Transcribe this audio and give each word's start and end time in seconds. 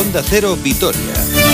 Onda 0.00 0.22
Cero 0.22 0.56
Vitoria. 0.56 1.49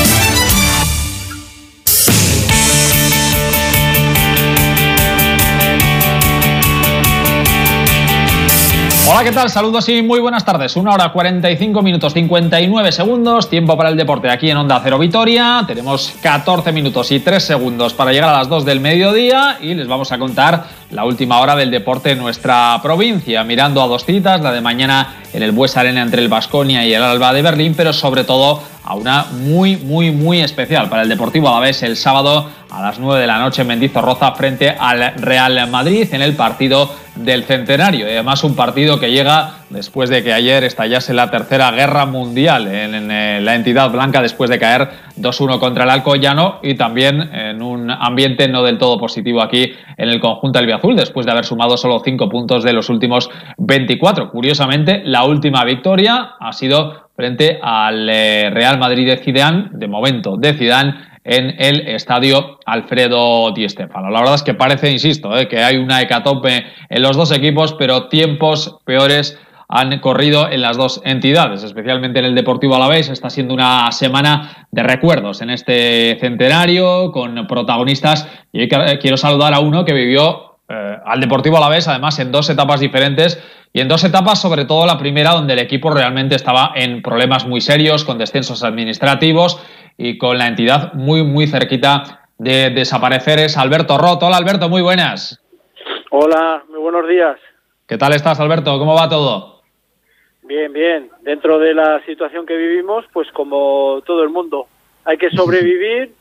Hola, 9.09 9.23
¿qué 9.23 9.31
tal? 9.31 9.49
Saludos 9.49 9.89
y 9.89 10.03
muy 10.03 10.19
buenas 10.19 10.45
tardes. 10.45 10.75
Una 10.75 10.93
hora 10.93 11.13
45 11.13 11.81
minutos 11.81 12.13
59 12.13 12.91
segundos. 12.91 13.49
Tiempo 13.49 13.77
para 13.77 13.91
el 13.91 13.97
deporte 13.97 14.29
aquí 14.29 14.51
en 14.51 14.57
Onda 14.57 14.81
Cero 14.83 14.99
Vitoria. 14.99 15.63
Tenemos 15.65 16.13
14 16.21 16.73
minutos 16.73 17.13
y 17.13 17.21
3 17.21 17.41
segundos 17.41 17.95
para 17.95 18.13
llegar 18.13 18.31
a 18.31 18.39
las 18.39 18.49
2 18.49 18.65
del 18.65 18.81
mediodía 18.81 19.59
y 19.61 19.75
les 19.75 19.87
vamos 19.87 20.11
a 20.11 20.19
contar 20.19 20.65
la 20.91 21.05
última 21.05 21.39
hora 21.39 21.55
del 21.55 21.71
deporte 21.71 22.11
en 22.11 22.19
nuestra 22.19 22.81
provincia. 22.83 23.45
Mirando 23.45 23.81
a 23.81 23.87
dos 23.87 24.05
citas, 24.05 24.41
la 24.41 24.51
de 24.51 24.61
mañana 24.61 25.15
en 25.33 25.45
el 25.45 25.53
Bues 25.53 25.77
Arena 25.77 26.03
entre 26.03 26.21
el 26.21 26.29
Vasconia 26.29 26.85
y 26.85 26.93
el 26.93 27.03
Alba 27.03 27.33
de 27.33 27.43
Berlín, 27.43 27.75
pero 27.77 27.93
sobre 27.93 28.25
todo 28.25 28.61
a 28.87 28.95
una 28.95 29.27
muy, 29.33 29.77
muy, 29.77 30.13
muy 30.13 30.41
especial 30.41 30.89
para 30.89 31.03
el 31.03 31.09
Deportivo 31.09 31.49
Alavés 31.49 31.83
el 31.83 31.97
sábado 31.97 32.49
a 32.71 32.81
las 32.81 32.99
9 32.99 33.21
de 33.21 33.27
la 33.27 33.39
noche 33.39 33.63
en 33.63 33.69
Mendizorroza 33.69 34.33
frente 34.33 34.71
al 34.71 35.15
Real 35.17 35.69
Madrid 35.71 36.09
en 36.13 36.23
el 36.23 36.35
partido 36.35 36.91
del 37.17 37.45
centenario. 37.45 38.07
Y 38.07 38.13
además 38.13 38.45
un 38.45 38.55
partido 38.55 39.01
que 39.01 39.11
llega 39.11 39.55
después 39.71 40.11
de 40.11 40.23
que 40.23 40.33
ayer 40.33 40.63
estallase 40.65 41.15
la 41.15 41.31
tercera 41.31 41.71
guerra 41.73 42.07
mundial 42.07 42.69
en, 42.69 43.11
eh, 43.11 43.41
la 43.41 43.55
entidad 43.55 43.91
blanca 43.91 44.23
después 44.23 44.51
de 44.51 44.59
caer 44.59 44.89
2-1 45.17 45.59
contra 45.59 45.85
el 45.85 45.91
Alcoyano 45.91 46.61
y 46.63 46.75
también 46.75 47.21
en 47.35 47.63
un 47.63 47.91
ambiente 47.91 48.49
no 48.49 48.63
del 48.63 48.79
todo 48.79 48.99
positivo 48.99 49.43
aquí 49.43 49.73
en 49.97 50.09
el 50.09 50.21
conjunto 50.21 50.59
albiazul 50.59 50.95
después 50.95 51.27
de 51.27 51.33
haber 51.33 51.45
sumado 51.45 51.77
solo 51.77 52.01
5 52.05 52.29
puntos 52.29 52.63
de 52.63 52.73
los 52.73 52.89
últimos 52.89 53.31
24. 53.59 54.31
Curiosamente, 54.31 55.03
la 55.05 55.25
última 55.25 55.65
victoria 55.65 56.37
ha 56.39 56.53
sido 56.53 57.06
frente 57.17 57.59
al 57.63 58.09
eh, 58.09 58.51
Real 58.51 58.79
Madrid 58.79 59.09
de 59.09 59.17
Zidane, 59.17 59.71
de 59.73 59.89
momento 59.89 60.37
de 60.37 60.53
Zidane, 60.53 60.95
en 61.25 61.55
el 61.59 61.89
estadio 61.89 62.61
Alfredo 62.67 63.51
Di 63.53 63.69
Stéfano. 63.69 64.11
La 64.11 64.21
verdad 64.21 64.37
es 64.37 64.43
que 64.43 64.55
parece, 64.55 64.93
insisto, 64.93 65.37
eh, 65.37 65.49
que 65.49 65.59
hay 65.59 65.77
una 65.77 66.01
hecatombe 66.03 66.67
en 66.89 67.03
los 67.03 67.17
dos 67.17 67.33
equipos, 67.33 67.75
pero 67.75 68.09
tiempos 68.09 68.79
peores 68.85 69.39
han 69.69 69.99
corrido 69.99 70.49
en 70.49 70.63
las 70.63 70.77
dos 70.77 71.01
entidades, 71.05 71.65
especialmente 71.65 72.21
en 72.21 72.27
el 72.27 72.35
Deportivo 72.37 72.77
Alavés. 72.77 73.09
Está 73.09 73.31
siendo 73.31 73.55
una 73.55 73.91
semana 73.91 74.69
de 74.71 74.83
recuerdos 74.85 75.41
en 75.41 75.51
este 75.51 76.17
centenario 76.21 77.11
con 77.11 77.49
protagonistas 77.49 78.29
y 78.53 78.69
quiero 78.69 79.17
saludar 79.17 79.55
a 79.55 79.59
uno 79.59 79.85
que 79.85 79.93
vivió 79.93 80.56
eh, 80.69 80.99
al 81.05 81.21
Deportivo 81.21 81.57
Alavés, 81.57 81.87
además 81.87 82.19
en 82.19 82.33
dos 82.33 82.51
etapas 82.51 82.81
diferentes 82.81 83.41
y 83.73 83.81
en 83.81 83.89
dos 83.89 84.03
etapas, 84.05 84.41
sobre 84.41 84.65
todo 84.65 84.85
la 84.87 84.99
primera, 84.99 85.31
donde 85.31 85.53
el 85.53 85.61
equipo 85.61 85.91
realmente 85.91 86.35
estaba 86.35 86.73
en 86.75 87.03
problemas 87.03 87.47
muy 87.47 87.61
serios, 87.61 88.05
con 88.05 88.19
descensos 88.19 88.65
administrativos 88.65 89.63
y 89.97 90.19
con 90.19 90.39
la 90.39 90.49
entidad 90.49 90.93
muy, 90.95 91.23
muy 91.23 91.47
cerquita 91.47 92.29
de 92.39 92.71
desaparecer, 92.71 93.39
es 93.39 93.57
Alberto 93.57 93.97
Roto. 93.97 94.27
Hola 94.27 94.39
Alberto, 94.39 94.69
muy 94.69 94.83
buenas. 94.83 95.41
Hola, 96.11 96.65
muy 96.69 96.81
buenos 96.81 97.09
días. 97.09 97.39
¿Qué 97.87 97.97
tal 97.97 98.13
estás, 98.13 98.41
Alberto? 98.41 98.79
¿Cómo 98.79 98.95
va 98.95 99.09
todo? 99.09 99.63
Bien, 100.43 100.73
bien. 100.73 101.11
Dentro 101.23 101.59
de 101.59 101.75
la 101.75 102.05
situación 102.05 102.47
que 102.47 102.57
vivimos, 102.57 103.05
pues 103.13 103.31
como 103.33 104.03
todo 104.05 104.23
el 104.25 104.31
mundo, 104.31 104.67
hay 105.05 105.17
que 105.17 105.31
sobrevivir 105.37 106.13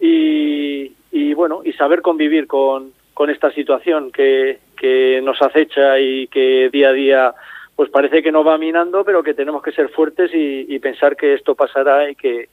y, 0.00 0.92
y 1.12 1.34
bueno, 1.34 1.60
y 1.64 1.72
saber 1.72 2.02
convivir 2.02 2.46
con, 2.46 2.92
con 3.14 3.30
esta 3.30 3.50
situación 3.52 4.10
que, 4.10 4.58
que 4.76 5.20
nos 5.22 5.40
acecha 5.40 5.98
y 5.98 6.26
que 6.26 6.68
día 6.70 6.90
a 6.90 6.92
día 6.92 7.34
pues 7.76 7.90
parece 7.90 8.22
que 8.22 8.30
nos 8.30 8.46
va 8.46 8.58
minando, 8.58 9.04
pero 9.04 9.22
que 9.22 9.34
tenemos 9.34 9.62
que 9.62 9.72
ser 9.72 9.88
fuertes 9.88 10.30
y, 10.32 10.78
pensar 10.78 11.16
que 11.16 11.34
esto 11.34 11.54
pasará 11.54 12.10
y 12.10 12.14
que, 12.14 12.48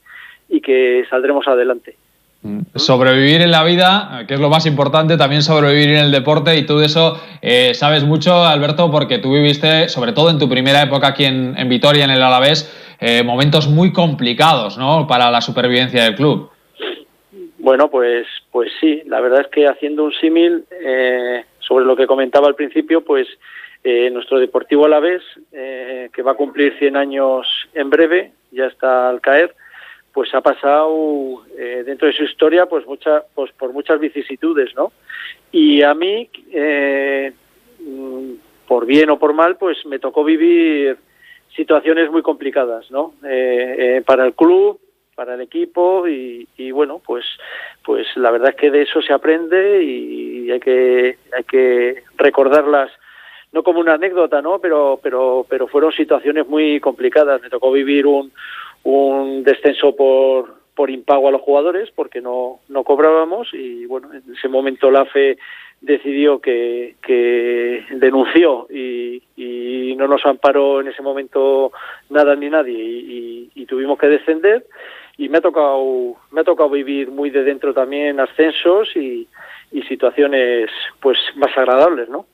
y 0.50 0.62
que 0.62 1.06
saldremos 1.09 1.48
adelante. 1.48 1.95
Mm. 2.42 2.62
Sobrevivir 2.76 3.42
en 3.42 3.52
la 3.52 3.64
vida, 3.64 4.23
que 4.28 4.34
es 4.34 4.40
lo 4.40 4.50
más 4.50 4.66
importante, 4.66 5.18
también 5.18 5.44
sobrevivir 5.44 5.90
en 5.90 6.06
el 6.06 6.12
deporte 6.12 6.58
y 6.58 6.66
tú 6.66 6.80
de 6.80 6.88
eso 6.88 7.22
eh, 7.41 7.74
sabes 7.75 8.03
mucho, 8.03 8.44
Alberto, 8.44 8.90
porque 8.90 9.19
tú 9.19 9.34
viviste, 9.34 9.90
sobre 9.90 10.14
todo 10.14 10.31
en 10.31 10.40
tu 10.40 10.50
primera 10.50 10.81
época 10.81 11.09
aquí 11.09 11.25
en, 11.25 11.56
en 11.56 11.69
Vitoria, 11.69 12.06
en 12.06 12.12
el 12.12 12.24
Alavés, 12.24 12.72
eh, 13.00 13.24
momentos 13.24 13.68
muy 13.68 13.91
complicados 13.91 14.78
¿no? 14.78 15.06
para 15.08 15.30
la 15.30 15.41
supervivencia 15.41 16.03
del 16.03 16.16
club. 16.16 16.50
Bueno, 17.61 17.91
pues, 17.91 18.25
pues 18.51 18.72
sí, 18.79 19.03
la 19.05 19.22
verdad 19.22 19.41
es 19.41 19.47
que 19.49 19.67
haciendo 19.67 20.03
un 20.03 20.13
símil 20.13 20.66
eh, 20.72 21.45
sobre 21.59 21.85
lo 21.85 21.95
que 21.95 22.07
comentaba 22.07 22.47
al 22.47 22.55
principio, 22.55 23.01
pues 23.01 23.27
eh, 23.83 24.09
nuestro 24.09 24.39
Deportivo 24.39 24.85
Alavés, 24.85 25.22
eh, 25.51 26.09
que 26.11 26.23
va 26.23 26.31
a 26.31 26.35
cumplir 26.35 26.75
100 26.79 26.97
años 26.97 27.47
en 27.75 27.91
breve, 27.91 28.31
ya 28.49 28.66
está 28.66 29.09
al 29.09 29.22
caer, 29.22 29.53
pues 30.11 30.33
ha 30.33 30.41
pasado 30.41 31.44
eh, 31.55 31.83
dentro 31.85 32.07
de 32.07 32.13
su 32.13 32.23
historia 32.23 32.66
pues, 32.66 32.88
mucha, 32.88 33.25
pues 33.35 33.51
por 33.51 33.73
muchas 33.73 33.99
vicisitudes, 33.99 34.73
¿no? 34.75 34.91
Y 35.51 35.83
a 35.83 35.93
mí, 35.93 36.31
eh, 36.51 37.31
mm, 37.79 38.31
por 38.67 38.88
bien 38.88 39.11
o 39.11 39.19
por 39.19 39.33
mal, 39.33 39.57
pues 39.57 39.85
me 39.85 39.99
tocó 39.99 40.23
vivir 40.23 40.97
situaciones 41.55 42.09
muy 42.09 42.23
complicadas, 42.23 42.89
¿no? 42.89 43.13
Eh, 43.23 44.01
para 44.03 44.25
el 44.25 44.33
club, 44.33 44.79
para 45.22 45.36
el 45.36 45.42
equipo 45.42 46.08
y, 46.08 46.72
bueno 46.72 47.00
pues 47.06 47.24
pues 47.84 48.08
la 48.16 48.32
verdad 48.32 48.50
es 48.50 48.56
que 48.56 48.72
de 48.72 48.82
eso 48.82 49.04
se 49.04 49.14
aprende 49.14 49.84
y 49.84 50.50
hay 50.50 50.59
que 50.59 51.18
hay 51.38 51.44
que 51.44 52.04
recordarlas 52.18 52.90
no 53.52 53.62
como 53.62 53.82
una 53.82 53.94
anécdota 53.94 54.42
no 54.42 54.58
pero 54.58 55.00
pero 55.04 55.46
pero 55.48 55.68
fueron 55.68 55.92
situaciones 55.92 56.48
muy 56.48 56.80
complicadas. 56.80 57.40
Me 57.40 57.52
tocó 57.52 57.72
vivir 57.72 58.08
un 58.08 58.32
un 58.84 59.44
descenso 59.44 59.96
por 59.96 60.56
por 60.74 60.90
impago 60.90 61.28
a 61.28 61.32
los 61.32 61.42
jugadores 61.42 61.92
porque 61.92 62.20
no 62.20 62.62
no 62.68 62.84
cobrábamos 62.84 63.53
y 63.53 63.86
bueno 63.86 64.12
en 64.12 64.24
ese 64.36 64.48
momento 64.48 64.90
la 64.90 65.06
fe 65.06 65.38
decidió 65.82 66.40
que, 66.40 66.96
que 67.02 67.86
denunció 67.92 68.68
y, 68.70 69.22
y, 69.36 69.96
no 69.96 70.08
nos 70.08 70.24
amparó 70.26 70.80
en 70.80 70.88
ese 70.88 71.02
momento 71.02 71.72
nada 72.09 72.36
ni 72.36 72.50
nadie 72.50 73.50
y 73.53 73.66
tuvimos 73.66 73.98
que 73.98 74.08
descender 74.08 74.66
y 75.17 75.29
me 75.29 75.38
ha 75.38 75.41
tocado 75.41 76.16
me 76.31 76.41
ha 76.41 76.44
tocado 76.44 76.69
vivir 76.69 77.11
muy 77.11 77.29
de 77.29 77.44
dentro 77.44 77.73
también 77.73 78.19
ascensos 78.19 78.95
y, 78.95 79.27
y 79.72 79.81
situaciones 79.83 80.69
pues 80.99 81.17
más 81.35 81.55
agradables, 81.57 82.09
¿no? 82.09 82.25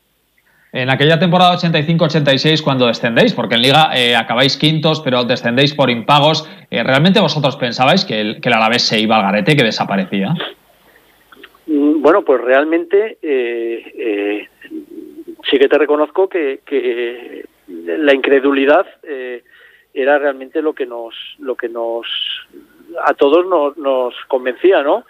En 0.73 0.89
aquella 0.89 1.17
temporada 1.17 1.55
85-86, 1.55 2.61
cuando 2.61 2.87
descendéis, 2.87 3.33
porque 3.33 3.55
en 3.55 3.61
Liga 3.61 3.89
eh, 3.95 4.15
acabáis 4.15 4.57
quintos, 4.57 4.99
pero 4.99 5.23
descendéis 5.23 5.73
por 5.73 5.89
impagos, 5.89 6.47
eh, 6.69 6.83
¿realmente 6.83 7.21
vosotros 7.21 7.55
pensabais 7.55 8.03
que 8.03 8.19
el, 8.19 8.41
que 8.41 8.49
el 8.49 8.55
Alavés 8.55 8.83
se 8.83 8.99
iba 8.99 9.15
al 9.15 9.23
garete, 9.23 9.55
que 9.55 9.63
desaparecía? 9.63 10.33
Mm, 11.67 12.01
bueno, 12.01 12.23
pues 12.23 12.41
realmente 12.41 13.17
eh, 13.21 14.47
sí 15.49 15.57
que 15.57 15.69
te 15.69 15.77
reconozco 15.77 16.27
que, 16.27 16.59
que 16.65 17.45
la 17.67 18.13
incredulidad 18.13 18.85
era 19.93 20.19
realmente 20.19 20.61
lo 20.61 20.73
que 20.73 20.85
nos, 20.85 21.15
lo 21.39 21.55
que 21.55 21.69
nos 21.69 22.05
a 23.03 23.13
todos 23.13 23.45
nos, 23.45 23.77
nos 23.77 24.13
convencía, 24.27 24.83
¿no? 24.83 25.03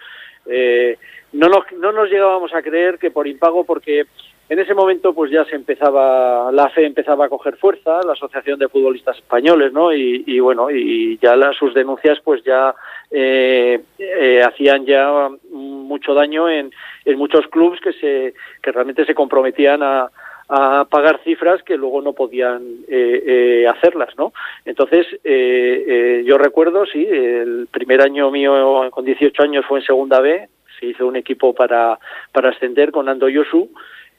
Eh, 0.46 0.96
no, 1.32 1.48
nos, 1.48 1.70
no 1.78 1.92
nos 1.92 2.08
llegábamos 2.08 2.54
a 2.54 2.62
creer 2.62 2.98
que 2.98 3.10
por 3.10 3.26
impago, 3.26 3.64
porque 3.64 4.06
en 4.48 4.58
ese 4.58 4.72
momento 4.72 5.12
pues 5.12 5.30
ya 5.30 5.44
se 5.44 5.56
empezaba, 5.56 6.50
la 6.52 6.70
fe 6.70 6.86
empezaba 6.86 7.26
a 7.26 7.28
coger 7.28 7.56
fuerza, 7.56 8.00
la 8.04 8.12
Asociación 8.12 8.58
de 8.58 8.68
Futbolistas 8.68 9.18
Españoles, 9.18 9.72
¿no? 9.72 9.92
Y, 9.92 10.24
y 10.26 10.40
bueno, 10.40 10.70
y 10.70 11.18
ya 11.18 11.36
las, 11.36 11.54
sus 11.56 11.74
denuncias 11.74 12.18
pues 12.24 12.42
ya 12.44 12.74
eh, 13.10 13.80
eh, 13.98 14.42
hacían 14.42 14.86
ya 14.86 15.28
mucho 15.50 16.14
daño 16.14 16.48
en, 16.48 16.72
en 17.04 17.18
muchos 17.18 17.46
clubes 17.48 17.80
que 17.80 17.92
se 17.92 18.34
que 18.62 18.72
realmente 18.72 19.04
se 19.04 19.14
comprometían 19.14 19.82
a, 19.82 20.10
a 20.48 20.86
pagar 20.90 21.20
cifras 21.24 21.62
que 21.62 21.76
luego 21.76 22.00
no 22.00 22.14
podían 22.14 22.62
eh, 22.88 23.22
eh, 23.26 23.66
hacerlas, 23.68 24.16
¿no? 24.16 24.32
Entonces, 24.64 25.06
eh, 25.24 25.84
eh, 25.86 26.22
yo 26.24 26.38
recuerdo, 26.38 26.86
sí, 26.86 27.06
el 27.06 27.68
primer 27.70 28.00
año 28.00 28.30
mío 28.30 28.88
con 28.90 29.04
18 29.04 29.42
años 29.42 29.66
fue 29.66 29.80
en 29.80 29.86
Segunda 29.86 30.20
B, 30.20 30.48
se 30.78 30.86
hizo 30.86 31.06
un 31.06 31.16
equipo 31.16 31.54
para, 31.54 31.98
para 32.32 32.50
ascender 32.50 32.92
con 32.92 33.08
Ando 33.08 33.28
Yosu, 33.28 33.70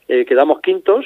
eh, 0.08 0.26
quedamos 0.26 0.62
quintos, 0.62 1.06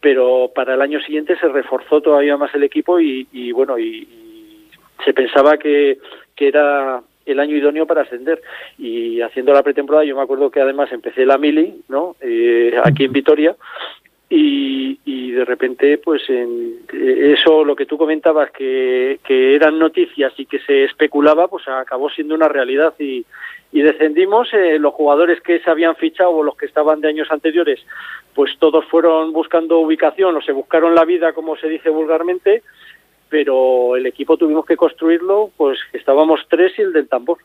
pero 0.00 0.50
para 0.54 0.74
el 0.74 0.82
año 0.82 1.00
siguiente 1.00 1.36
se 1.38 1.48
reforzó 1.48 2.00
todavía 2.00 2.36
más 2.36 2.54
el 2.54 2.62
equipo 2.62 3.00
y, 3.00 3.52
bueno, 3.52 3.78
y, 3.78 3.86
y 3.86 4.70
se 5.04 5.12
pensaba 5.12 5.56
que, 5.56 5.98
que 6.34 6.48
era 6.48 7.00
el 7.26 7.40
año 7.40 7.56
idóneo 7.56 7.86
para 7.86 8.02
ascender 8.02 8.42
y 8.78 9.20
haciendo 9.22 9.52
la 9.52 9.62
pretemporada 9.62 10.04
yo 10.04 10.14
me 10.14 10.22
acuerdo 10.22 10.50
que 10.50 10.60
además 10.60 10.92
empecé 10.92 11.24
la 11.24 11.38
mili 11.38 11.82
no 11.88 12.16
eh, 12.20 12.74
aquí 12.84 13.04
en 13.04 13.12
Vitoria 13.12 13.56
y, 14.36 14.98
y 15.04 15.30
de 15.30 15.44
repente 15.44 15.98
pues 15.98 16.28
en 16.28 16.80
eso 16.92 17.64
lo 17.64 17.76
que 17.76 17.86
tú 17.86 17.96
comentabas 17.96 18.50
que, 18.50 19.20
que 19.24 19.54
eran 19.54 19.78
noticias 19.78 20.32
y 20.36 20.46
que 20.46 20.58
se 20.58 20.84
especulaba 20.84 21.46
pues 21.46 21.68
acabó 21.68 22.10
siendo 22.10 22.34
una 22.34 22.48
realidad 22.48 22.94
y, 22.98 23.24
y 23.70 23.82
descendimos 23.82 24.52
eh, 24.52 24.78
los 24.80 24.92
jugadores 24.92 25.40
que 25.40 25.60
se 25.60 25.70
habían 25.70 25.94
fichado 25.94 26.30
o 26.30 26.42
los 26.42 26.56
que 26.56 26.66
estaban 26.66 27.00
de 27.00 27.08
años 27.08 27.30
anteriores 27.30 27.80
pues 28.34 28.58
todos 28.58 28.84
fueron 28.86 29.32
buscando 29.32 29.78
ubicación 29.78 30.36
o 30.36 30.42
se 30.42 30.52
buscaron 30.52 30.96
la 30.96 31.04
vida 31.04 31.32
como 31.32 31.56
se 31.56 31.68
dice 31.68 31.88
vulgarmente 31.90 32.62
pero 33.28 33.96
el 33.96 34.06
equipo 34.06 34.36
tuvimos 34.36 34.64
que 34.64 34.76
construirlo, 34.76 35.50
pues 35.56 35.78
estábamos 35.92 36.40
tres 36.48 36.72
y 36.78 36.82
el 36.82 36.92
del 36.92 37.08
tambor. 37.08 37.38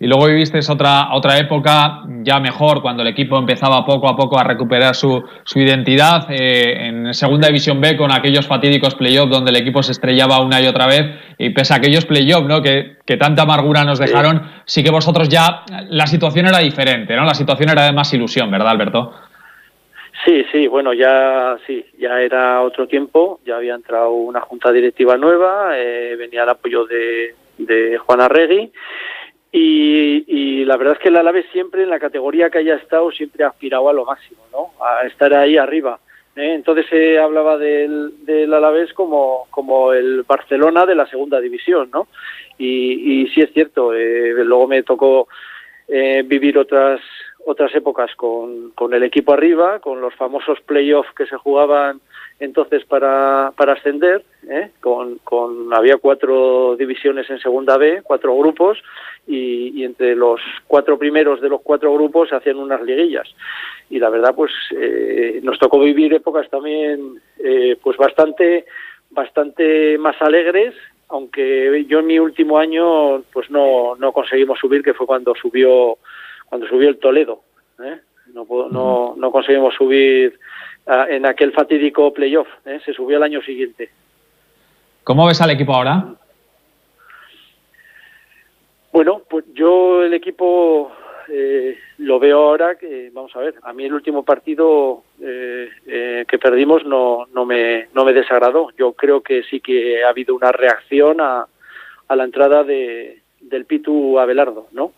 Y 0.00 0.06
luego 0.06 0.26
viviste 0.26 0.60
otra, 0.68 1.14
otra 1.14 1.38
época 1.38 2.02
ya 2.22 2.40
mejor, 2.40 2.82
cuando 2.82 3.02
el 3.02 3.08
equipo 3.08 3.38
empezaba 3.38 3.84
poco 3.84 4.08
a 4.08 4.16
poco 4.16 4.38
a 4.38 4.44
recuperar 4.44 4.94
su, 4.94 5.22
su 5.44 5.58
identidad. 5.58 6.26
Eh, 6.30 6.88
en 6.88 7.14
Segunda 7.14 7.48
División 7.48 7.80
B, 7.80 7.96
con 7.96 8.12
aquellos 8.12 8.46
fatídicos 8.46 8.94
playoffs 8.94 9.30
donde 9.30 9.50
el 9.50 9.56
equipo 9.56 9.82
se 9.82 9.92
estrellaba 9.92 10.40
una 10.40 10.60
y 10.60 10.66
otra 10.66 10.86
vez, 10.86 11.06
y 11.38 11.50
pese 11.50 11.74
a 11.74 11.76
aquellos 11.76 12.04
playoffs 12.04 12.46
¿no? 12.46 12.62
que, 12.62 12.96
que 13.06 13.16
tanta 13.16 13.42
amargura 13.42 13.84
nos 13.84 13.98
dejaron, 13.98 14.42
sí. 14.64 14.82
que 14.82 14.90
vosotros 14.90 15.28
ya 15.28 15.64
la 15.88 16.06
situación 16.06 16.46
era 16.46 16.58
diferente, 16.58 17.16
¿no? 17.16 17.24
La 17.24 17.34
situación 17.34 17.70
era 17.70 17.84
de 17.84 17.92
más 17.92 18.12
ilusión, 18.14 18.50
¿verdad, 18.50 18.68
Alberto? 18.68 19.12
Sí, 20.24 20.44
sí, 20.52 20.68
bueno, 20.68 20.92
ya 20.92 21.56
sí, 21.66 21.84
ya 21.98 22.20
era 22.20 22.62
otro 22.62 22.86
tiempo, 22.86 23.40
ya 23.44 23.56
había 23.56 23.74
entrado 23.74 24.12
una 24.12 24.40
junta 24.40 24.70
directiva 24.70 25.16
nueva, 25.16 25.76
eh, 25.76 26.14
venía 26.16 26.44
el 26.44 26.48
apoyo 26.48 26.84
de, 26.84 27.34
de 27.58 27.98
Juan 27.98 28.20
Arregui 28.20 28.70
y, 29.52 30.64
la 30.64 30.76
verdad 30.76 30.94
es 30.94 31.00
que 31.00 31.08
el 31.08 31.16
Alavés 31.16 31.44
siempre 31.52 31.82
en 31.82 31.90
la 31.90 31.98
categoría 31.98 32.48
que 32.48 32.58
haya 32.58 32.76
estado 32.76 33.10
siempre 33.10 33.44
ha 33.44 33.48
aspirado 33.48 33.88
a 33.88 33.92
lo 33.92 34.06
máximo, 34.06 34.40
¿no? 34.50 34.70
A 34.82 35.06
estar 35.06 35.34
ahí 35.34 35.58
arriba. 35.58 35.98
¿eh? 36.36 36.54
Entonces 36.54 36.86
se 36.88 37.18
hablaba 37.18 37.58
del, 37.58 38.24
del 38.24 38.54
Alavés 38.54 38.94
como, 38.94 39.46
como 39.50 39.92
el 39.92 40.22
Barcelona 40.22 40.86
de 40.86 40.94
la 40.94 41.06
segunda 41.06 41.40
división, 41.40 41.90
¿no? 41.92 42.08
Y, 42.56 43.22
y 43.22 43.28
sí 43.28 43.42
es 43.42 43.52
cierto, 43.52 43.94
eh, 43.94 44.32
luego 44.44 44.66
me 44.66 44.82
tocó 44.82 45.28
eh, 45.88 46.22
vivir 46.24 46.56
otras 46.56 47.00
otras 47.46 47.74
épocas 47.74 48.14
con, 48.16 48.70
con 48.70 48.94
el 48.94 49.02
equipo 49.02 49.32
arriba, 49.32 49.80
con 49.80 50.00
los 50.00 50.14
famosos 50.14 50.60
playoffs 50.60 51.12
que 51.14 51.26
se 51.26 51.36
jugaban 51.36 52.00
entonces 52.42 52.84
para, 52.84 53.52
para 53.56 53.74
ascender, 53.74 54.24
¿eh? 54.48 54.70
con, 54.80 55.18
con, 55.18 55.72
había 55.72 55.96
cuatro 55.98 56.74
divisiones 56.76 57.30
en 57.30 57.38
segunda 57.38 57.76
B, 57.76 58.00
cuatro 58.02 58.36
grupos, 58.36 58.78
y, 59.26 59.84
entre 59.84 60.16
los 60.16 60.40
cuatro 60.66 60.98
primeros 60.98 61.40
de 61.40 61.48
los 61.48 61.60
cuatro 61.62 61.94
grupos 61.94 62.30
se 62.30 62.34
hacían 62.34 62.56
unas 62.56 62.82
liguillas. 62.82 63.28
Y 63.90 63.98
la 63.98 64.10
verdad, 64.10 64.34
pues 64.34 64.50
eh, 64.72 65.40
nos 65.42 65.58
tocó 65.58 65.78
vivir 65.78 66.14
épocas 66.14 66.48
también 66.50 67.20
eh, 67.38 67.76
pues 67.80 67.96
bastante, 67.96 68.64
bastante 69.10 69.96
más 69.98 70.20
alegres, 70.20 70.74
aunque 71.08 71.84
yo 71.86 72.00
en 72.00 72.06
mi 72.06 72.18
último 72.18 72.58
año 72.58 73.22
pues 73.32 73.50
no, 73.50 73.94
no 73.96 74.12
conseguimos 74.12 74.58
subir, 74.58 74.82
que 74.82 74.94
fue 74.94 75.06
cuando 75.06 75.34
subió, 75.34 75.98
cuando 76.52 76.68
subió 76.68 76.90
el 76.90 76.98
Toledo. 76.98 77.40
¿eh? 77.82 77.98
No, 78.34 78.46
no, 78.70 79.14
no 79.16 79.32
conseguimos 79.32 79.74
subir 79.74 80.38
en 81.08 81.24
aquel 81.24 81.50
fatídico 81.52 82.12
playoff. 82.12 82.46
¿eh? 82.66 82.78
Se 82.84 82.92
subió 82.92 83.16
el 83.16 83.22
año 83.22 83.40
siguiente. 83.40 83.88
¿Cómo 85.02 85.26
ves 85.26 85.40
al 85.40 85.48
equipo 85.48 85.72
ahora? 85.72 86.08
Bueno, 88.92 89.22
pues 89.30 89.46
yo 89.54 90.04
el 90.04 90.12
equipo 90.12 90.92
eh, 91.30 91.78
lo 91.96 92.18
veo 92.18 92.40
ahora 92.40 92.74
que, 92.74 93.10
vamos 93.14 93.34
a 93.34 93.38
ver, 93.38 93.54
a 93.62 93.72
mí 93.72 93.86
el 93.86 93.94
último 93.94 94.22
partido 94.22 95.04
eh, 95.22 95.70
que 96.28 96.38
perdimos 96.38 96.84
no, 96.84 97.28
no, 97.32 97.46
me, 97.46 97.88
no 97.94 98.04
me 98.04 98.12
desagradó. 98.12 98.68
Yo 98.76 98.92
creo 98.92 99.22
que 99.22 99.42
sí 99.44 99.60
que 99.60 100.04
ha 100.04 100.10
habido 100.10 100.34
una 100.34 100.52
reacción 100.52 101.22
a, 101.22 101.46
a 102.08 102.14
la 102.14 102.24
entrada 102.24 102.62
de, 102.62 103.22
del 103.40 103.64
Pitu 103.64 104.18
Abelardo, 104.18 104.66
¿no? 104.72 104.92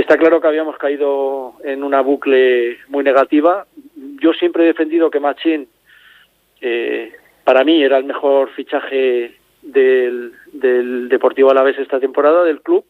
Está 0.00 0.16
claro 0.16 0.40
que 0.40 0.48
habíamos 0.48 0.76
caído 0.76 1.54
en 1.64 1.82
una 1.82 2.00
bucle 2.00 2.78
muy 2.88 3.02
negativa. 3.04 3.66
Yo 4.20 4.32
siempre 4.32 4.64
he 4.64 4.66
defendido 4.68 5.10
que 5.10 5.20
Machín 5.20 5.68
eh, 6.60 7.12
para 7.44 7.64
mí 7.64 7.82
era 7.82 7.98
el 7.98 8.04
mejor 8.04 8.50
fichaje 8.50 9.34
del, 9.62 10.32
del 10.52 11.08
Deportivo 11.08 11.50
Alavés 11.50 11.78
esta 11.78 12.00
temporada 12.00 12.44
del 12.44 12.60
club 12.60 12.84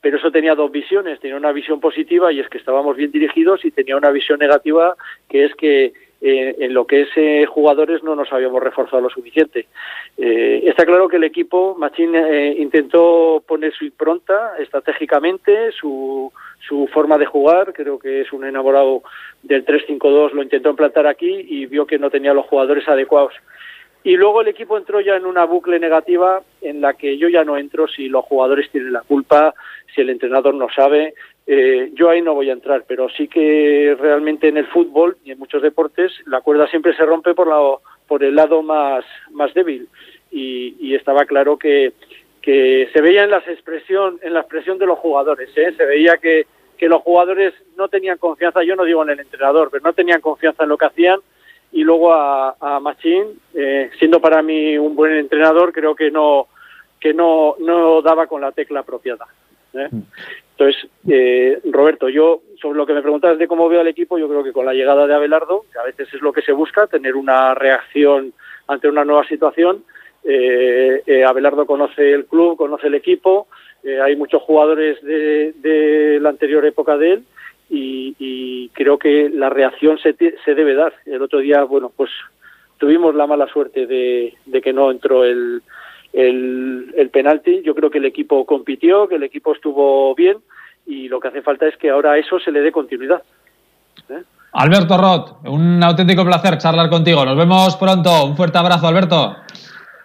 pero 0.00 0.18
eso 0.18 0.30
tenía 0.30 0.54
dos 0.54 0.70
visiones, 0.70 1.18
tenía 1.18 1.36
una 1.36 1.50
visión 1.50 1.80
positiva 1.80 2.30
y 2.30 2.38
es 2.38 2.48
que 2.48 2.58
estábamos 2.58 2.96
bien 2.96 3.10
dirigidos 3.10 3.64
y 3.64 3.72
tenía 3.72 3.96
una 3.96 4.10
visión 4.10 4.38
negativa 4.38 4.94
que 5.28 5.46
es 5.46 5.54
que 5.56 5.94
eh, 6.28 6.56
en 6.58 6.74
lo 6.74 6.88
que 6.88 7.02
es 7.02 7.08
eh, 7.14 7.46
jugadores 7.46 8.02
no 8.02 8.16
nos 8.16 8.32
habíamos 8.32 8.60
reforzado 8.60 9.00
lo 9.00 9.08
suficiente. 9.08 9.68
Eh, 10.18 10.64
está 10.66 10.84
claro 10.84 11.06
que 11.06 11.18
el 11.18 11.22
equipo, 11.22 11.76
Machín 11.78 12.16
intentó 12.58 13.44
poner 13.46 13.72
su 13.72 13.84
impronta 13.84 14.54
estratégicamente, 14.58 15.70
su, 15.70 16.32
su 16.66 16.88
forma 16.92 17.16
de 17.16 17.26
jugar, 17.26 17.72
creo 17.72 18.00
que 18.00 18.22
es 18.22 18.32
un 18.32 18.44
enamorado 18.44 19.04
del 19.44 19.64
3-5-2, 19.64 20.32
lo 20.32 20.42
intentó 20.42 20.70
implantar 20.70 21.06
aquí 21.06 21.46
y 21.48 21.66
vio 21.66 21.86
que 21.86 22.00
no 22.00 22.10
tenía 22.10 22.34
los 22.34 22.46
jugadores 22.46 22.88
adecuados. 22.88 23.34
Y 24.06 24.16
luego 24.16 24.40
el 24.40 24.46
equipo 24.46 24.78
entró 24.78 25.00
ya 25.00 25.16
en 25.16 25.26
una 25.26 25.44
bucle 25.46 25.80
negativa 25.80 26.40
en 26.60 26.80
la 26.80 26.94
que 26.94 27.18
yo 27.18 27.28
ya 27.28 27.42
no 27.42 27.56
entro 27.56 27.88
si 27.88 28.08
los 28.08 28.24
jugadores 28.24 28.70
tienen 28.70 28.92
la 28.92 29.00
culpa, 29.00 29.52
si 29.92 30.00
el 30.00 30.10
entrenador 30.10 30.54
no 30.54 30.68
sabe. 30.70 31.14
Eh, 31.44 31.90
yo 31.92 32.08
ahí 32.08 32.22
no 32.22 32.32
voy 32.32 32.48
a 32.48 32.52
entrar, 32.52 32.84
pero 32.86 33.08
sí 33.08 33.26
que 33.26 33.96
realmente 33.98 34.46
en 34.46 34.58
el 34.58 34.68
fútbol 34.68 35.16
y 35.24 35.32
en 35.32 35.40
muchos 35.40 35.60
deportes 35.60 36.12
la 36.26 36.40
cuerda 36.40 36.68
siempre 36.68 36.94
se 36.94 37.04
rompe 37.04 37.34
por, 37.34 37.48
la, 37.48 37.78
por 38.06 38.22
el 38.22 38.36
lado 38.36 38.62
más, 38.62 39.04
débil. 39.56 39.88
Y, 40.30 40.94
estaba 40.94 41.24
claro 41.24 41.58
que, 41.58 41.92
se 42.44 43.00
veía 43.00 43.24
en, 43.24 43.30
las 43.30 43.48
expresión, 43.48 44.20
en 44.22 44.34
la 44.34 44.40
expresión 44.42 44.78
de 44.78 44.86
los 44.86 45.00
jugadores. 45.00 45.50
¿eh? 45.56 45.74
Se 45.76 45.84
veía 45.84 46.18
que 46.18 46.46
los 46.78 47.02
jugadores 47.02 47.54
no 47.76 47.88
tenían 47.88 48.18
confianza, 48.18 48.62
yo 48.62 48.76
no 48.76 48.84
digo 48.84 49.02
en 49.02 49.10
el 49.10 49.18
entrenador, 49.18 49.68
pero 49.72 49.82
no 49.82 49.94
tenían 49.94 50.20
confianza 50.20 50.62
en 50.62 50.68
lo 50.68 50.78
que 50.78 50.86
hacían 50.86 51.18
y 51.76 51.84
luego 51.84 52.10
a, 52.10 52.56
a 52.58 52.80
Machín, 52.80 53.38
eh, 53.52 53.90
siendo 53.98 54.18
para 54.18 54.40
mí 54.40 54.78
un 54.78 54.96
buen 54.96 55.12
entrenador, 55.12 55.74
creo 55.74 55.94
que 55.94 56.10
no 56.10 56.48
que 56.98 57.12
no, 57.12 57.54
no 57.60 58.00
daba 58.00 58.26
con 58.26 58.40
la 58.40 58.50
tecla 58.52 58.80
apropiada. 58.80 59.26
¿eh? 59.74 59.86
Mm. 59.90 60.00
Entonces, 60.52 60.90
eh, 61.06 61.60
Roberto, 61.70 62.08
yo 62.08 62.40
sobre 62.62 62.78
lo 62.78 62.86
que 62.86 62.94
me 62.94 63.02
preguntas 63.02 63.36
de 63.36 63.46
cómo 63.46 63.68
veo 63.68 63.82
al 63.82 63.88
equipo, 63.88 64.16
yo 64.16 64.26
creo 64.26 64.42
que 64.42 64.54
con 64.54 64.64
la 64.64 64.72
llegada 64.72 65.06
de 65.06 65.14
Abelardo, 65.14 65.66
que 65.70 65.78
a 65.78 65.82
veces 65.82 66.08
es 66.14 66.22
lo 66.22 66.32
que 66.32 66.40
se 66.40 66.52
busca, 66.52 66.86
tener 66.86 67.14
una 67.14 67.54
reacción 67.54 68.32
ante 68.68 68.88
una 68.88 69.04
nueva 69.04 69.28
situación, 69.28 69.84
eh, 70.24 71.02
eh 71.04 71.24
Abelardo 71.24 71.66
conoce 71.66 72.10
el 72.10 72.24
club, 72.24 72.56
conoce 72.56 72.86
el 72.86 72.94
equipo, 72.94 73.48
hay 74.02 74.16
muchos 74.16 74.42
jugadores 74.42 75.00
de, 75.02 75.52
de, 75.58 76.18
la 76.20 76.30
anterior 76.30 76.64
época 76.64 76.96
de 76.96 77.12
él 77.12 77.24
y, 77.68 78.14
y 78.18 78.68
creo 78.70 78.98
que 78.98 79.28
la 79.28 79.50
reacción 79.50 79.98
se, 79.98 80.14
se, 80.14 80.54
debe 80.54 80.74
dar. 80.74 80.92
El 81.04 81.22
otro 81.22 81.40
día, 81.40 81.64
bueno, 81.64 81.90
pues 81.94 82.10
tuvimos 82.78 83.14
la 83.14 83.26
mala 83.26 83.46
suerte 83.48 83.86
de, 83.86 84.34
de 84.44 84.60
que 84.60 84.72
no 84.72 84.90
entró 84.90 85.24
el, 85.24 85.62
el, 86.12 86.94
el 86.96 87.10
penalti. 87.10 87.62
Yo 87.62 87.74
creo 87.74 87.90
que 87.90 87.98
el 87.98 88.04
equipo 88.04 88.44
compitió, 88.44 89.08
que 89.08 89.16
el 89.16 89.22
equipo 89.22 89.54
estuvo 89.54 90.14
bien 90.14 90.38
y 90.86 91.08
lo 91.08 91.18
que 91.20 91.28
hace 91.28 91.42
falta 91.42 91.66
es 91.66 91.76
que 91.76 91.90
ahora 91.90 92.12
a 92.12 92.18
eso 92.18 92.38
se 92.38 92.52
le 92.52 92.60
dé 92.60 92.70
continuidad. 92.70 93.22
¿Eh? 94.08 94.22
Alberto 94.52 94.96
Roth, 94.96 95.46
un 95.48 95.82
auténtico 95.82 96.24
placer 96.24 96.56
charlar 96.58 96.88
contigo. 96.88 97.24
Nos 97.24 97.36
vemos 97.36 97.76
pronto. 97.76 98.24
Un 98.24 98.36
fuerte 98.36 98.56
abrazo, 98.56 98.86
Alberto. 98.86 99.36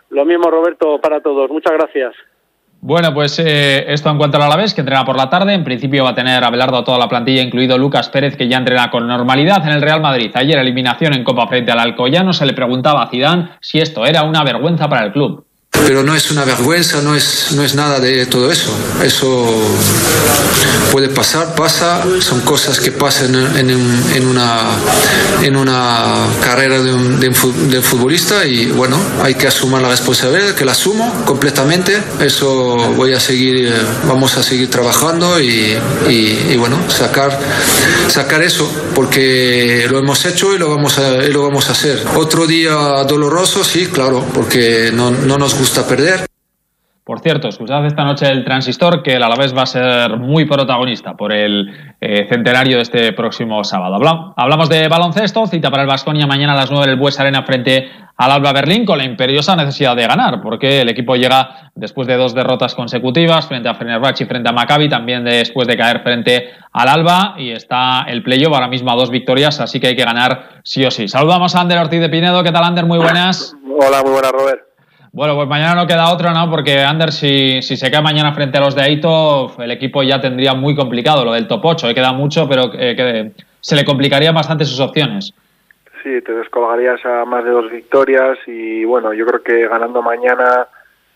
Lo 0.10 0.26
mismo, 0.26 0.50
Roberto, 0.52 1.00
para 1.00 1.22
todos. 1.22 1.50
Muchas 1.50 1.74
gracias. 1.74 2.14
Bueno, 2.84 3.14
pues 3.14 3.38
eh, 3.38 3.86
esto 3.94 4.10
en 4.10 4.18
cuanto 4.18 4.42
a 4.42 4.50
la 4.50 4.56
vez, 4.56 4.74
que 4.74 4.82
entrena 4.82 5.06
por 5.06 5.16
la 5.16 5.30
tarde. 5.30 5.54
En 5.54 5.64
principio 5.64 6.04
va 6.04 6.10
a 6.10 6.16
tener 6.16 6.44
a 6.44 6.50
Belardo 6.50 6.84
toda 6.84 6.98
la 6.98 7.08
plantilla, 7.08 7.44
incluido 7.44 7.78
Lucas 7.78 8.10
Pérez, 8.10 8.36
que 8.36 8.48
ya 8.48 8.58
entrena 8.58 8.90
con 8.90 9.08
normalidad 9.08 9.64
en 9.68 9.74
el 9.74 9.84
Real 9.84 10.02
Madrid. 10.02 10.32
Ayer 10.34 10.58
eliminación 10.58 11.14
en 11.14 11.24
Copa 11.24 11.48
frente 11.48 11.72
al 11.72 11.80
Alcoyano. 11.80 12.34
Se 12.34 12.46
le 12.46 12.54
preguntaba 12.54 13.04
a 13.04 13.08
Zidane 13.08 13.50
si 13.62 13.80
esto 13.80 14.04
era 14.04 14.24
una 14.24 14.44
vergüenza 14.44 14.90
para 14.90 15.06
el 15.06 15.12
club 15.12 15.46
pero 15.86 16.04
no 16.04 16.16
es 16.16 16.32
una 16.32 16.46
vergüenza, 16.46 17.02
no 17.02 17.16
es, 17.16 17.52
no 17.52 17.64
es 17.64 17.76
nada 17.76 18.00
de 18.00 18.26
todo 18.26 18.52
eso. 18.52 18.72
Eso 19.04 19.46
puede 20.92 21.10
pasar, 21.10 21.56
pasa, 21.56 22.04
son 22.20 22.42
cosas 22.42 22.80
que 22.80 22.92
pasan 22.92 23.36
en, 23.58 23.70
en 23.70 24.28
una, 24.28 24.60
en 25.42 25.56
una 25.56 26.28
carrera 26.44 26.82
de 26.82 26.94
un, 26.94 27.20
de 27.20 27.82
futbolista 27.82 28.46
y 28.46 28.68
bueno, 28.68 28.98
hay 29.24 29.36
que 29.36 29.48
asumir 29.48 29.82
la 29.82 29.90
responsabilidad, 29.90 30.54
que 30.54 30.66
la 30.66 30.74
asumo 30.74 31.24
completamente. 31.26 32.02
Eso 32.20 32.76
voy 32.96 33.14
a 33.14 33.20
seguir, 33.20 33.74
vamos 34.08 34.38
a 34.38 34.44
seguir 34.44 34.70
trabajando 34.70 35.40
y, 35.40 35.78
y, 36.10 36.58
bueno, 36.58 36.78
sacar, 36.90 37.40
sacar 38.08 38.42
eso, 38.42 38.70
porque 38.94 39.88
lo 39.90 40.00
hemos 40.00 40.26
hecho 40.26 40.54
y 40.54 40.58
lo 40.58 40.70
vamos 40.70 40.98
a, 41.00 41.24
y 41.24 41.32
lo 41.32 41.44
vamos 41.44 41.70
a 41.70 41.72
hacer. 41.72 42.04
Otro 42.16 42.46
día 42.46 42.74
doloroso, 43.08 43.64
sí, 43.64 43.88
claro, 43.88 44.26
porque 44.34 44.92
no, 44.94 45.12
no 45.12 45.38
nos 45.38 45.56
gusta 45.56 45.71
perder. 45.80 46.26
Por 47.04 47.20
cierto, 47.20 47.48
escuchad 47.48 47.86
esta 47.86 48.04
noche 48.04 48.30
el 48.30 48.44
transistor 48.44 49.02
que 49.02 49.16
el 49.16 49.24
Alavés 49.24 49.56
va 49.58 49.64
a 49.64 49.66
ser 49.66 50.18
muy 50.18 50.46
protagonista 50.46 51.16
por 51.16 51.34
el 51.34 51.96
eh, 52.00 52.28
centenario 52.30 52.78
de 52.78 52.84
este 52.84 53.14
próximo 53.14 53.64
sábado. 53.64 53.98
Hablamos 54.38 54.70
de 54.70 54.88
baloncesto, 54.88 55.48
cita 55.48 55.72
para 55.72 55.82
el 55.82 55.88
Vasconia 55.88 56.28
mañana 56.28 56.54
a 56.54 56.58
las 56.58 56.70
9 56.70 56.86
del 56.86 57.00
Bues 57.00 57.20
Arena 57.20 57.44
frente 57.44 57.90
al 58.18 58.32
Alba 58.32 58.54
Berlín 58.54 58.86
con 58.86 59.00
la 59.00 59.04
imperiosa 59.04 59.56
necesidad 59.56 59.96
de 59.96 60.06
ganar, 60.06 60.42
porque 60.44 60.82
el 60.82 60.90
equipo 60.90 61.16
llega 61.16 61.72
después 61.74 62.08
de 62.08 62.18
dos 62.18 62.36
derrotas 62.36 62.76
consecutivas 62.76 63.48
frente 63.48 63.68
a 63.68 63.74
Fenerbahce 63.74 64.26
y 64.26 64.28
frente 64.28 64.50
a 64.50 64.54
Maccabi, 64.54 64.88
también 64.88 65.24
después 65.24 65.68
de 65.68 65.76
caer 65.76 66.04
frente 66.04 66.50
al 66.72 66.88
Alba 66.88 67.34
y 67.38 67.50
está 67.50 68.04
el 68.08 68.22
playoff 68.22 68.54
ahora 68.54 68.68
mismo 68.68 68.92
a 68.92 68.96
dos 68.96 69.10
victorias, 69.10 69.60
así 69.60 69.80
que 69.80 69.88
hay 69.88 69.96
que 69.96 70.06
ganar 70.06 70.62
sí 70.64 70.86
o 70.86 70.92
sí. 70.92 71.08
Saludamos 71.08 71.56
a 71.56 71.62
Ander 71.62 71.80
Ortiz 71.80 72.00
de 72.00 72.10
Pinedo, 72.10 72.44
¿qué 72.44 72.52
tal 72.52 72.64
Ander? 72.64 72.86
Muy 72.86 73.00
buenas. 73.00 73.56
Hola, 73.80 74.04
muy 74.04 74.12
buenas 74.12 74.32
Robert. 74.32 74.71
Bueno, 75.14 75.36
pues 75.36 75.48
mañana 75.50 75.76
no 75.76 75.88
queda 75.88 76.14
otro, 76.14 76.32
¿no? 76.32 76.50
Porque 76.50 76.80
Ander, 76.80 77.12
si, 77.12 77.62
si 77.62 77.76
se 77.76 77.92
cae 77.92 78.02
mañana 78.02 78.34
frente 78.34 78.58
a 78.58 78.62
los 78.62 78.76
de 78.76 78.84
Aito, 78.84 79.52
el 79.60 79.72
equipo 79.72 80.04
ya 80.04 80.22
tendría 80.22 80.54
muy 80.54 80.74
complicado 80.74 81.26
lo 81.26 81.34
del 81.34 81.48
top 81.48 81.66
8. 81.66 81.90
¿eh? 81.90 81.94
Queda 81.94 82.14
mucho, 82.14 82.48
pero 82.48 82.72
eh, 82.74 83.32
se 83.60 83.76
le 83.76 83.84
complicaría 83.84 84.32
bastante 84.32 84.64
sus 84.64 84.80
opciones. 84.80 85.34
Sí, 86.02 86.22
te 86.22 86.32
descolgarías 86.32 87.06
a 87.06 87.26
más 87.26 87.44
de 87.44 87.52
dos 87.52 87.70
victorias 87.70 88.38
y 88.48 88.86
bueno, 88.86 89.14
yo 89.14 89.26
creo 89.26 89.44
que 89.44 89.68
ganando 89.68 90.02
mañana 90.02 90.68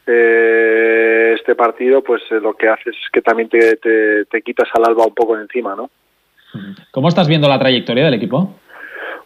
eh, 0.05 1.33
este 1.35 1.55
partido, 1.55 2.03
pues 2.03 2.21
lo 2.29 2.53
que 2.53 2.67
haces 2.67 2.95
es 3.01 3.09
que 3.13 3.21
también 3.21 3.47
te, 3.47 3.77
te, 3.77 4.41
quitas 4.41 4.67
al 4.73 4.85
alba 4.85 5.05
un 5.05 5.15
poco 5.15 5.37
de 5.37 5.43
encima, 5.43 5.73
¿no? 5.73 5.89
¿Cómo 6.91 7.07
estás 7.07 7.29
viendo 7.29 7.47
la 7.47 7.57
trayectoria 7.57 8.05
del 8.05 8.13
equipo? 8.15 8.55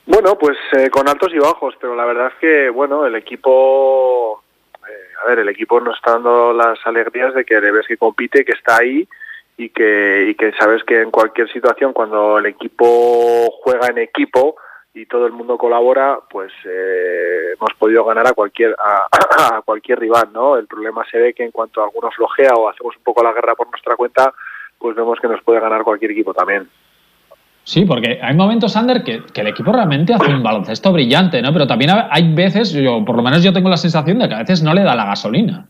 Bueno, 0.06 0.38
pues 0.38 0.58
con 0.92 1.10
altos 1.10 1.34
y 1.34 1.40
bajos, 1.40 1.74
pero 1.82 1.96
la 1.96 2.06
verdad 2.06 2.28
es 2.28 2.40
que, 2.40 2.70
bueno, 2.70 3.06
el 3.06 3.16
equipo 3.16 4.42
a 5.24 5.28
ver, 5.28 5.40
el 5.40 5.50
equipo 5.50 5.80
nos 5.80 5.98
está 5.98 6.14
dando 6.14 6.54
las 6.54 6.80
alegrías 6.86 7.34
de 7.34 7.46
que 7.46 7.60
le 7.60 7.72
ves 7.72 7.88
que 7.88 7.98
compite, 7.98 8.46
que 8.46 8.54
está 8.54 8.78
ahí 8.78 9.08
y 9.58 9.70
que, 9.70 10.28
y 10.30 10.36
que 10.36 10.52
sabes 10.54 10.84
que 10.84 11.02
en 11.02 11.12
cualquier 11.12 11.52
situación, 11.52 11.94
cuando 11.94 12.38
el 12.38 12.46
equipo 12.46 13.52
juega 13.64 13.88
en 13.88 13.98
equipo 13.98 14.56
y 14.94 15.06
todo 15.06 15.28
el 15.28 15.34
mundo 15.34 15.58
colabora, 15.58 16.20
pues 16.30 16.52
eh, 16.66 17.54
hemos 17.56 17.74
podido 17.78 18.06
ganar 18.06 18.28
a 18.28 18.34
cualquier 18.34 18.76
a, 18.80 19.62
cualquier 19.66 20.00
rival, 20.00 20.30
¿no? 20.34 20.58
El 20.58 20.68
problema 20.68 21.06
se 21.10 21.20
ve 21.20 21.34
que 21.34 21.44
en 21.44 21.52
cuanto 21.52 21.84
alguno 21.84 22.10
flojea 22.12 22.54
o 22.54 22.70
hacemos 22.70 22.96
un 22.96 23.04
poco 23.04 23.24
la 23.24 23.34
guerra 23.34 23.56
por 23.56 23.70
nuestra 23.70 23.96
cuenta, 23.96 24.34
pues 24.78 24.96
vemos 24.96 25.20
que 25.20 25.28
nos 25.28 25.42
puede 25.44 25.60
ganar 25.60 25.84
cualquier 25.84 26.12
equipo 26.12 26.34
también. 26.34 26.70
Sí, 27.70 27.86
porque 27.86 28.18
hay 28.20 28.36
momentos, 28.36 28.74
Sander, 28.74 29.04
que, 29.04 29.22
el 29.36 29.48
equipo 29.48 29.72
realmente 29.72 30.12
hace 30.12 30.34
un 30.34 30.42
baloncesto 30.42 30.92
brillante, 30.92 31.40
¿no? 31.40 31.54
Pero 31.54 31.68
también 31.68 31.92
hay 32.10 32.34
veces, 32.34 32.74
yo, 32.74 33.06
por 33.06 33.16
lo 33.16 33.22
menos 33.22 33.44
yo 33.44 33.54
tengo 33.54 33.70
la 33.70 33.78
sensación 33.78 34.18
de 34.18 34.28
que 34.28 34.34
a 34.34 34.40
veces 34.40 34.64
no 34.64 34.74
le 34.74 34.82
da 34.82 34.96
la 34.96 35.06
gasolina. 35.06 35.68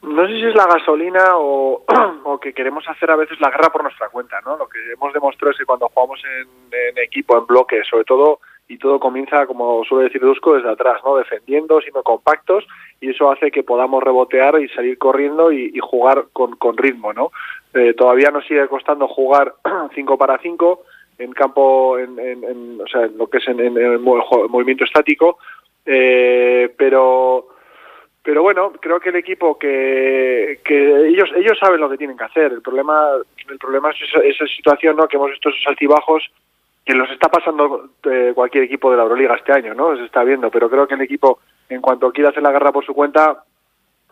No 0.00 0.26
sé 0.26 0.32
si 0.32 0.46
es 0.46 0.54
la 0.54 0.64
gasolina 0.64 1.22
o, 1.34 1.84
que 2.40 2.54
queremos 2.54 2.88
hacer 2.88 3.10
a 3.10 3.16
veces 3.16 3.38
la 3.42 3.50
guerra 3.50 3.68
por 3.68 3.82
nuestra 3.82 4.08
cuenta, 4.08 4.40
¿no? 4.46 4.56
Lo 4.56 4.66
que 4.68 4.78
hemos 4.90 5.12
demostrado 5.12 5.50
es 5.50 5.58
que 5.58 5.66
cuando 5.66 5.90
jugamos 5.92 6.18
en, 6.24 6.96
equipo, 6.96 7.36
en 7.36 7.44
bloque, 7.44 7.82
sobre 7.84 8.04
todo, 8.04 8.40
y 8.68 8.78
todo 8.78 8.98
comienza, 8.98 9.46
como 9.46 9.84
suele 9.84 10.04
decir 10.04 10.20
Dusko, 10.20 10.54
desde 10.54 10.70
atrás, 10.70 11.00
¿no? 11.04 11.16
Defendiendo, 11.16 11.80
siendo 11.80 12.02
compactos, 12.02 12.66
y 13.00 13.10
eso 13.10 13.30
hace 13.30 13.50
que 13.50 13.62
podamos 13.62 14.02
rebotear 14.02 14.60
y 14.60 14.68
salir 14.68 14.98
corriendo 14.98 15.52
y, 15.52 15.78
jugar 15.80 16.26
con, 16.32 16.56
con 16.56 16.76
ritmo, 16.76 17.12
¿no? 17.12 17.30
Eh, 17.74 17.94
todavía 17.94 18.30
nos 18.30 18.46
sigue 18.46 18.66
costando 18.68 19.06
jugar 19.06 19.54
5 19.94 20.18
para 20.18 20.38
5 20.38 20.82
en 21.18 21.32
campo, 21.32 21.98
en, 21.98 22.80
o 22.80 22.86
sea, 22.86 23.06
lo 23.06 23.28
que 23.28 23.38
es 23.38 23.48
en, 23.48 24.02
movimiento 24.02 24.84
estático, 24.84 25.38
eh, 25.84 26.72
pero 26.76 27.48
pero 28.22 28.42
bueno, 28.42 28.72
creo 28.80 28.98
que 28.98 29.10
el 29.10 29.16
equipo 29.16 29.56
que, 29.56 30.58
que 30.64 31.06
ellos 31.06 31.30
ellos 31.36 31.56
saben 31.60 31.80
lo 31.80 31.88
que 31.88 31.96
tienen 31.96 32.16
que 32.16 32.24
hacer. 32.24 32.52
El 32.52 32.60
problema 32.60 33.12
el 33.48 33.58
problema 33.58 33.90
es 33.90 33.96
esa, 34.24 34.46
situación, 34.48 34.96
¿no? 34.96 35.06
Que 35.06 35.16
hemos 35.16 35.30
visto 35.30 35.48
esos 35.48 35.64
altibajos 35.68 36.28
que 36.86 36.94
los 36.94 37.10
está 37.10 37.28
pasando 37.28 37.90
eh, 38.04 38.30
cualquier 38.32 38.62
equipo 38.62 38.92
de 38.92 38.96
la 38.96 39.02
Euroliga 39.02 39.34
este 39.34 39.52
año, 39.52 39.74
¿no? 39.74 39.96
Se 39.96 40.04
está 40.04 40.22
viendo, 40.22 40.52
pero 40.52 40.70
creo 40.70 40.86
que 40.86 40.94
el 40.94 41.00
equipo 41.00 41.40
en 41.68 41.80
cuanto 41.80 42.12
quiera 42.12 42.30
hacer 42.30 42.44
la 42.44 42.52
guerra 42.52 42.70
por 42.70 42.86
su 42.86 42.94
cuenta 42.94 43.42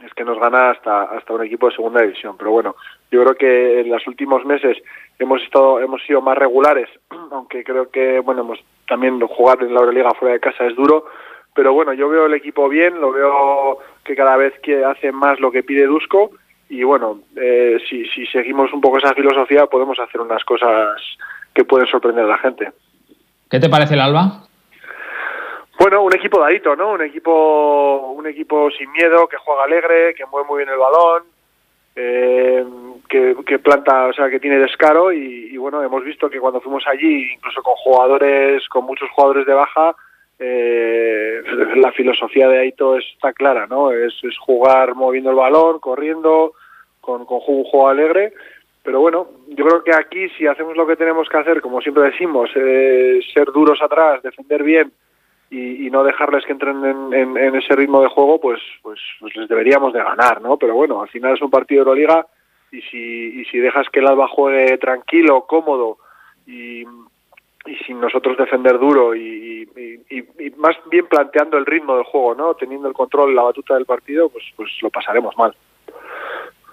es 0.05 0.13
que 0.13 0.25
nos 0.25 0.41
gana 0.41 0.71
hasta 0.71 1.05
hasta 1.05 1.33
un 1.33 1.45
equipo 1.45 1.69
de 1.69 1.77
segunda 1.77 2.03
división. 2.03 2.37
Pero 2.37 2.51
bueno, 2.51 2.75
yo 3.13 3.23
creo 3.23 3.37
que 3.37 3.81
en 3.81 3.91
los 3.91 4.05
últimos 4.09 4.45
meses 4.45 4.77
hemos 5.21 5.41
estado 5.43 5.79
hemos 5.79 6.03
sido 6.03 6.21
más 6.21 6.37
regulares, 6.37 6.89
aunque 7.31 7.63
creo 7.63 7.91
que 7.91 8.19
bueno 8.19 8.41
hemos 8.41 8.59
también 8.89 9.21
jugar 9.21 9.63
en 9.63 9.73
la 9.73 9.79
Euroliga 9.79 10.11
fuera 10.19 10.35
de 10.35 10.41
casa 10.41 10.67
es 10.67 10.75
duro. 10.75 11.07
Pero 11.55 11.73
bueno, 11.73 11.93
yo 11.93 12.09
veo 12.09 12.27
el 12.27 12.35
equipo 12.35 12.69
bien, 12.69 13.01
lo 13.01 13.13
veo 13.13 13.79
que 14.03 14.17
cada 14.17 14.37
vez 14.37 14.53
que 14.59 14.85
hace 14.85 15.13
más 15.13 15.39
lo 15.39 15.53
que 15.53 15.63
pide 15.63 15.87
Dusko 15.87 16.33
y 16.69 16.83
bueno, 16.83 17.21
eh, 17.37 17.79
si, 17.89 18.05
si 18.07 18.27
seguimos 18.27 18.73
un 18.73 18.81
poco 18.81 18.99
esa 18.99 19.15
filosofía 19.15 19.67
podemos 19.67 20.01
hacer 20.01 20.21
unas 20.21 20.43
cosas 20.45 21.01
que 21.55 21.65
pueden 21.65 21.87
sorprender 21.87 22.25
a 22.25 22.29
la 22.29 22.39
gente. 22.39 22.73
¿Qué 23.51 23.61
te 23.61 23.69
parece 23.69 23.95
el 23.95 24.01
Alba? 24.01 24.45
Bueno, 25.79 26.03
un 26.03 26.15
equipo 26.15 26.41
dadito, 26.41 26.77
¿no? 26.77 26.93
Un 26.93 27.03
equipo, 27.03 28.13
un 28.13 28.27
equipo 28.27 28.71
sin 28.71 28.91
miedo, 28.93 29.27
que 29.29 29.37
juega 29.37 29.65
alegre, 29.65 30.15
que 30.15 30.27
mueve 30.27 30.49
muy 30.49 30.59
bien 30.59 30.71
el 30.71 30.79
balón, 30.79 31.25
eh, 31.97 32.65
que, 33.09 33.59
planta, 33.59 34.07
o 34.07 34.13
sea, 34.13 34.29
que 34.29 34.41
tiene 34.41 34.59
descaro 34.59 35.13
y, 35.13 35.57
bueno, 35.57 35.83
hemos 35.83 36.05
visto 36.05 36.29
que 36.29 36.41
cuando 36.41 36.61
fuimos 36.61 36.85
allí, 36.87 37.33
incluso 37.35 37.63
con 37.63 37.75
jugadores, 37.77 38.69
con 38.69 38.85
muchos 38.85 39.09
jugadores 39.11 39.47
de 39.47 39.55
baja, 39.55 39.95
eh, 40.39 41.43
la 41.77 41.93
filosofía 41.93 42.49
de 42.49 42.59
Aito 42.59 42.97
está 42.97 43.33
clara, 43.33 43.67
¿no? 43.67 43.93
Es, 43.93 44.15
jugar 44.41 44.95
moviendo 44.95 45.31
el 45.31 45.37
balón, 45.37 45.79
corriendo, 45.79 46.55
con, 47.01 47.25
con 47.25 47.41
un 47.47 47.65
juego 47.65 47.89
alegre. 47.89 48.33
Pero 48.85 49.01
bueno, 49.01 49.29
yo 49.49 49.65
creo 49.65 49.83
que 49.83 49.95
aquí 49.95 50.29
si 50.37 50.47
hacemos 50.47 50.77
lo 50.77 50.87
que 50.87 50.95
tenemos 50.95 51.27
que 51.29 51.39
hacer, 51.39 51.63
como 51.63 51.81
siempre 51.81 52.05
decimos, 52.05 52.51
eh, 52.55 53.19
ser 53.33 53.47
duros 53.47 53.81
atrás, 53.81 54.23
defender 54.23 54.63
bien 54.63 54.93
y, 55.51 55.89
no 55.91 56.03
dejarles 56.05 56.45
que 56.45 56.53
entren 56.53 57.13
en, 57.13 57.55
ese 57.55 57.75
ritmo 57.77 58.03
de 58.03 58.09
juego, 58.09 58.41
pues, 58.41 58.61
pues, 58.83 58.99
pues, 59.21 59.37
les 59.37 59.49
deberíamos 59.49 59.93
de 59.93 60.03
ganar, 60.03 60.43
¿no? 60.43 60.57
Pero 60.57 60.75
bueno, 60.75 61.01
al 61.01 61.09
final 61.09 61.35
es 61.35 61.43
un 61.43 61.51
partido 61.51 61.85
de 61.85 61.91
Euroliga 61.91 62.27
y 62.73 62.83
si, 62.83 63.41
y 63.41 63.45
si 63.47 63.59
dejas 63.59 63.89
que 63.91 64.01
el 64.01 64.09
Alba 64.09 64.27
juegue 64.29 64.77
tranquilo, 64.79 65.47
cómodo 65.47 65.99
y, 66.47 66.83
y 66.83 67.77
sin 67.87 68.01
nosotros 68.01 68.37
defender 68.37 68.79
duro 68.79 69.15
y, 69.15 69.69
y, 70.11 70.51
más 70.57 70.77
bien 70.91 71.07
planteando 71.07 71.57
el 71.57 71.67
ritmo 71.67 71.95
del 71.95 72.05
juego, 72.05 72.35
¿no? 72.35 72.55
Teniendo 72.55 72.89
el 72.89 72.95
control, 72.95 73.35
la 73.35 73.43
batuta 73.43 73.75
del 73.75 73.87
partido, 73.87 74.29
pues, 74.29 74.45
pues 74.57 74.71
lo 74.83 74.91
pasaremos 74.91 75.37
mal. 75.39 75.55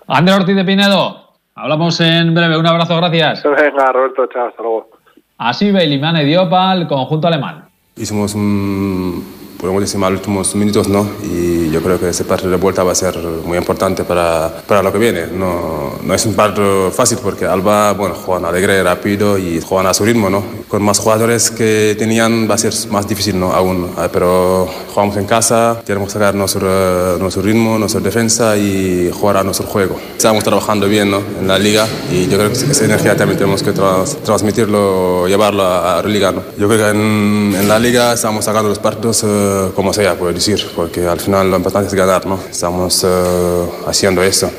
André 0.07 0.33
Ortiz 0.33 0.55
de 0.55 0.65
Pinedo, 0.65 1.30
hablamos 1.55 1.99
en 2.01 2.33
breve. 2.33 2.57
Un 2.57 2.67
abrazo, 2.67 2.97
gracias. 2.97 3.43
Venga, 3.43 3.91
Roberto, 3.91 4.27
chao, 4.27 4.47
hasta 4.47 4.61
luego. 4.61 4.89
Así 5.37 5.71
Beilimane 5.71 6.23
dio 6.23 6.49
para 6.49 6.73
el 6.73 6.87
conjunto 6.87 7.27
alemán. 7.27 7.65
Hicimos 7.95 8.35
un 8.35 9.40
podemos 9.61 9.81
decir, 9.81 9.99
los 9.99 10.11
últimos 10.11 10.55
minutos, 10.55 10.89
¿no? 10.89 11.07
Y 11.23 11.69
yo 11.69 11.81
creo 11.83 11.99
que 11.99 12.09
ese 12.09 12.25
partido 12.25 12.49
de 12.49 12.57
vuelta 12.57 12.83
va 12.83 12.93
a 12.93 12.95
ser 12.95 13.15
muy 13.45 13.57
importante 13.57 14.03
para, 14.03 14.51
para 14.67 14.81
lo 14.81 14.91
que 14.91 14.97
viene. 14.97 15.27
No, 15.27 15.93
no 16.03 16.13
es 16.13 16.25
un 16.25 16.33
partido 16.33 16.89
fácil 16.91 17.19
porque 17.21 17.45
Alba, 17.45 17.93
bueno, 17.93 18.15
juegan 18.15 18.45
alegre, 18.45 18.81
rápido 18.81 19.37
y 19.37 19.61
juegan 19.61 19.85
a 19.85 19.93
su 19.93 20.03
ritmo, 20.03 20.29
¿no? 20.29 20.43
Con 20.67 20.81
más 20.81 20.97
jugadores 20.99 21.51
que 21.51 21.95
tenían 21.97 22.49
va 22.49 22.55
a 22.55 22.57
ser 22.57 22.73
más 22.89 23.07
difícil, 23.07 23.39
¿no? 23.39 23.53
Aún, 23.53 23.91
ah, 23.97 24.09
pero 24.11 24.67
jugamos 24.93 25.15
en 25.17 25.25
casa, 25.25 25.79
tenemos 25.85 26.09
que 26.09 26.13
sacar 26.13 26.33
nuestro, 26.33 27.17
nuestro 27.19 27.43
ritmo, 27.43 27.77
nuestra 27.77 28.01
defensa 28.01 28.57
y 28.57 29.11
jugar 29.13 29.37
a 29.37 29.43
nuestro 29.43 29.67
juego. 29.67 29.95
Estamos 30.17 30.43
trabajando 30.43 30.87
bien, 30.87 31.11
¿no? 31.11 31.21
En 31.39 31.47
la 31.47 31.59
liga 31.59 31.87
y 32.11 32.27
yo 32.27 32.37
creo 32.37 32.49
que 32.49 32.55
esa 32.55 32.85
energía 32.85 33.15
también 33.15 33.37
tenemos 33.37 33.61
que 33.61 33.73
transmitirlo, 33.73 35.27
llevarlo 35.27 35.63
a, 35.63 36.01
la 36.01 36.09
liga, 36.09 36.31
¿no? 36.31 36.41
Yo 36.57 36.67
creo 36.67 36.79
que 36.79 36.97
en, 36.97 37.55
en 37.59 37.67
la 37.67 37.77
liga 37.77 38.13
estamos 38.13 38.43
sacando 38.43 38.69
los 38.69 38.79
partidos 38.79 39.23
uh, 39.51 39.73
como 39.73 39.93
sea, 39.93 40.15
puedo 40.15 40.33
decir, 40.33 40.59
porque 40.75 41.07
al 41.07 41.19
final 41.19 41.49
lo 41.49 41.57
importante 41.57 41.87
es 41.87 41.93
ganar, 41.93 42.25
¿no? 42.25 42.39
Estamos 42.49 43.03
eh, 43.03 43.65
haciendo 43.87 44.23
eso. 44.23 44.51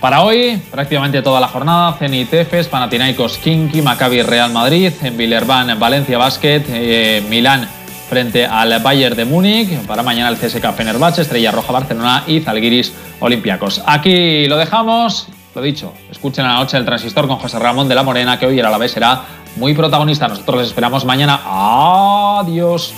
Para 0.00 0.22
hoy, 0.22 0.60
prácticamente 0.70 1.20
toda 1.20 1.40
la 1.40 1.48
jornada, 1.48 1.92
Zenit 1.98 2.32
Efes, 2.32 2.68
Panathinaikos 2.68 3.36
Kinky, 3.36 3.82
Maccabi 3.82 4.22
Real 4.22 4.50
Madrid, 4.50 4.92
en 5.02 5.16
Villerban 5.16 5.78
Valencia 5.78 6.16
Basket, 6.16 6.64
eh, 6.68 7.22
Milán 7.28 7.68
frente 8.08 8.46
al 8.46 8.82
Bayern 8.82 9.14
de 9.14 9.24
Múnich, 9.26 9.78
para 9.86 10.02
mañana 10.02 10.30
el 10.30 10.36
CSK 10.36 10.72
Fenerbahce, 10.72 11.22
Estrella 11.22 11.52
Roja 11.52 11.72
Barcelona 11.72 12.24
y 12.26 12.40
Zalgiris 12.40 12.92
Olympiacos. 13.20 13.82
Aquí 13.86 14.46
lo 14.46 14.56
dejamos, 14.56 15.28
lo 15.54 15.60
dicho, 15.60 15.92
escuchen 16.10 16.46
a 16.46 16.54
la 16.54 16.60
noche 16.60 16.76
el 16.78 16.84
transistor 16.86 17.28
con 17.28 17.36
José 17.36 17.58
Ramón 17.58 17.86
de 17.86 17.94
la 17.94 18.02
Morena, 18.02 18.38
que 18.38 18.46
hoy 18.46 18.58
era 18.58 18.70
la 18.70 18.78
vez 18.78 18.92
será 18.92 19.22
muy 19.56 19.74
protagonista. 19.74 20.28
Nosotros 20.28 20.60
les 20.60 20.66
esperamos 20.68 21.04
mañana. 21.04 21.40
Adiós. 21.44 22.94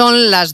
Son 0.00 0.30
las 0.30 0.48